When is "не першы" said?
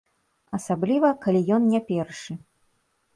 1.73-2.33